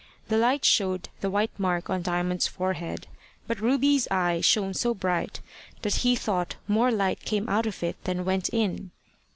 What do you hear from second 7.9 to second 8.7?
than went